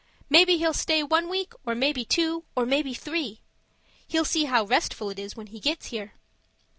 [0.31, 3.39] Maybe he'll stay one week, or maybe two, or maybe three;
[4.07, 6.15] he'll see how restful it is when he gets here.